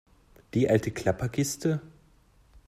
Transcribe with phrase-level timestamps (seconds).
[0.55, 1.79] Die alte Klapperkiste?